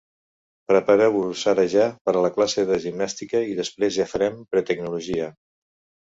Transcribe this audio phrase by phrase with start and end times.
[0.71, 5.29] Prepareu-vos ara ja per a la classe de gimnàstica i després ja farem pretecnologia.